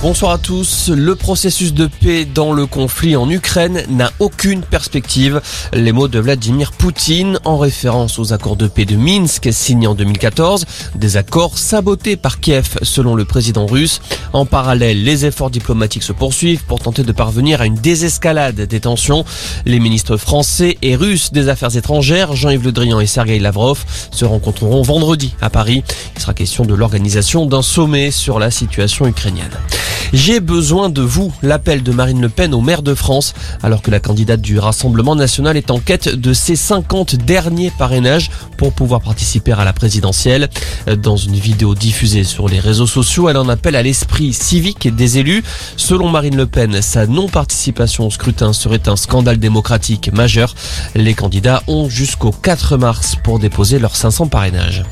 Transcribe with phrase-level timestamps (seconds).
[0.00, 0.90] Bonsoir à tous.
[0.90, 5.40] Le processus de paix dans le conflit en Ukraine n'a aucune perspective.
[5.72, 9.96] Les mots de Vladimir Poutine en référence aux accords de paix de Minsk signés en
[9.96, 14.00] 2014, des accords sabotés par Kiev selon le président russe.
[14.32, 18.80] En parallèle, les efforts diplomatiques se poursuivent pour tenter de parvenir à une désescalade des
[18.80, 19.24] tensions.
[19.66, 24.24] Les ministres français et russes des Affaires étrangères, Jean-Yves Le Drian et Sergei Lavrov, se
[24.24, 25.82] rencontreront vendredi à Paris.
[26.14, 29.58] Il sera question de l'organisation d'un sommet sur la situation ukrainienne.
[30.12, 33.90] J'ai besoin de vous, l'appel de Marine Le Pen au maire de France, alors que
[33.90, 39.02] la candidate du Rassemblement national est en quête de ses 50 derniers parrainages pour pouvoir
[39.02, 40.48] participer à la présidentielle.
[41.02, 45.18] Dans une vidéo diffusée sur les réseaux sociaux, elle en appelle à l'esprit civique des
[45.18, 45.44] élus.
[45.76, 50.54] Selon Marine Le Pen, sa non-participation au scrutin serait un scandale démocratique majeur.
[50.94, 54.84] Les candidats ont jusqu'au 4 mars pour déposer leurs 500 parrainages.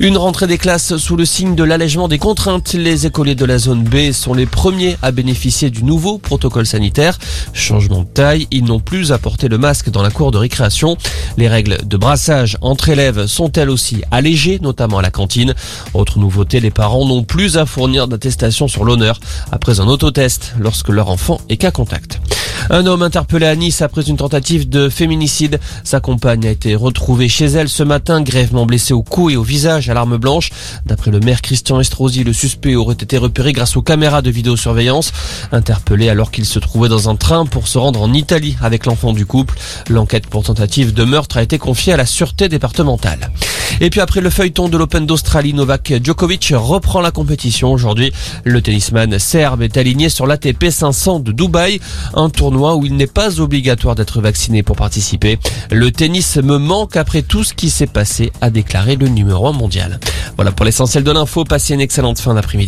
[0.00, 2.74] Une rentrée des classes sous le signe de l'allègement des contraintes.
[2.74, 7.18] Les écoliers de la zone B sont les premiers à bénéficier du nouveau protocole sanitaire.
[7.52, 10.96] Changement de taille, ils n'ont plus à porter le masque dans la cour de récréation.
[11.38, 15.54] Les règles de brassage entre élèves sont elles aussi allégées, notamment à la cantine.
[15.94, 20.88] Autre nouveauté, les parents n'ont plus à fournir d'attestation sur l'honneur après un autotest lorsque
[20.88, 22.20] leur enfant est cas contact.
[22.68, 25.60] Un homme interpellé à Nice après une tentative de féminicide.
[25.84, 29.42] Sa compagne a été retrouvée chez elle ce matin, grèvement blessée au cou et au
[29.42, 30.50] visage à l'arme blanche.
[30.84, 35.12] D'après le maire Christian Estrosi, le suspect aurait été repéré grâce aux caméras de vidéosurveillance.
[35.52, 39.12] Interpellé alors qu'il se trouvait dans un train pour se rendre en Italie avec l'enfant
[39.12, 39.54] du couple.
[39.88, 43.30] L'enquête pour tentative de meurtre a été confiée à la sûreté départementale.
[43.80, 48.12] Et puis après le feuilleton de l'Open d'Australie, Novak Djokovic reprend la compétition aujourd'hui.
[48.44, 51.80] Le tennisman serbe est aligné sur l'ATP 500 de Dubaï,
[52.14, 55.38] un tournoi où il n'est pas obligatoire d'être vacciné pour participer.
[55.70, 59.52] Le tennis me manque après tout ce qui s'est passé, a déclaré le numéro 1
[59.52, 60.00] mondial.
[60.36, 61.44] Voilà pour l'essentiel de l'info.
[61.44, 62.64] Passez une excellente fin d'après-midi.